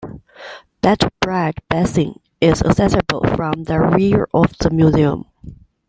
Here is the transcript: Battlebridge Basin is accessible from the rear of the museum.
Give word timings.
Battlebridge 0.81 1.59
Basin 1.69 2.19
is 2.41 2.63
accessible 2.63 3.23
from 3.35 3.65
the 3.65 3.77
rear 3.79 4.27
of 4.33 4.57
the 4.57 4.71
museum. 4.71 5.25